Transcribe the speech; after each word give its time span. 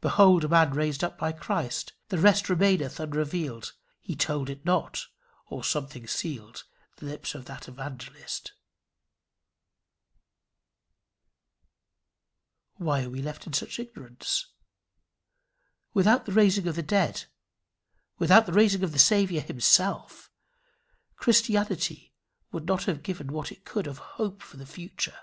Behold 0.00 0.42
a 0.42 0.48
man 0.48 0.70
raised 0.72 1.04
up 1.04 1.18
by 1.18 1.32
Christ! 1.32 1.92
The 2.08 2.16
rest 2.16 2.48
remaineth 2.48 2.98
unrevealed; 2.98 3.74
He 4.00 4.16
told 4.16 4.48
it 4.48 4.64
not; 4.64 5.06
or 5.48 5.62
something 5.62 6.06
sealed 6.06 6.64
The 6.96 7.04
lips 7.04 7.34
of 7.34 7.44
that 7.44 7.68
Evangelist. 7.68 8.52
Why 12.76 13.04
are 13.04 13.10
we 13.10 13.20
left 13.20 13.46
in 13.46 13.52
such 13.52 13.78
ignorance? 13.78 14.46
Without 15.92 16.24
the 16.24 16.32
raising 16.32 16.66
of 16.66 16.74
the 16.76 16.82
dead, 16.82 17.26
without 18.18 18.46
the 18.46 18.54
rising 18.54 18.82
of 18.82 18.92
the 18.92 18.98
Saviour 18.98 19.42
himself, 19.42 20.30
Christianity 21.16 22.14
would 22.50 22.64
not 22.64 22.84
have 22.84 23.02
given 23.02 23.30
what 23.30 23.52
it 23.52 23.66
could 23.66 23.86
of 23.86 23.98
hope 23.98 24.40
for 24.40 24.56
the 24.56 24.64
future. 24.64 25.18